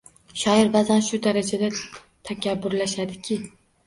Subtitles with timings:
[0.43, 1.69] Shoir baʼzan shu darajada
[2.31, 3.39] takabburlashadiki